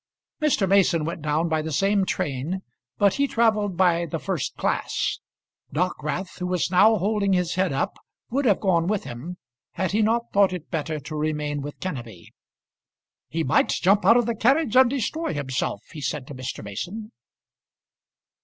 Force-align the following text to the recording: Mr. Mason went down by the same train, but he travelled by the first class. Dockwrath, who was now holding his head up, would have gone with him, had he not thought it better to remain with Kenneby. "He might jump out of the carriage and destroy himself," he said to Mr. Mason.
Mr. 0.41 0.67
Mason 0.67 1.05
went 1.05 1.21
down 1.21 1.47
by 1.47 1.61
the 1.61 1.71
same 1.71 2.05
train, 2.07 2.63
but 2.97 3.13
he 3.13 3.27
travelled 3.27 3.77
by 3.77 4.07
the 4.07 4.17
first 4.17 4.55
class. 4.57 5.19
Dockwrath, 5.71 6.39
who 6.39 6.47
was 6.47 6.71
now 6.71 6.95
holding 6.97 7.33
his 7.33 7.53
head 7.53 7.71
up, 7.71 7.97
would 8.31 8.45
have 8.45 8.59
gone 8.59 8.87
with 8.87 9.03
him, 9.03 9.37
had 9.73 9.91
he 9.91 10.01
not 10.01 10.33
thought 10.33 10.53
it 10.53 10.71
better 10.71 10.99
to 11.01 11.15
remain 11.15 11.61
with 11.61 11.79
Kenneby. 11.79 12.29
"He 13.29 13.43
might 13.43 13.69
jump 13.69 14.03
out 14.03 14.17
of 14.17 14.25
the 14.25 14.33
carriage 14.33 14.75
and 14.75 14.89
destroy 14.89 15.35
himself," 15.35 15.83
he 15.91 16.01
said 16.01 16.25
to 16.25 16.33
Mr. 16.33 16.63
Mason. 16.63 17.11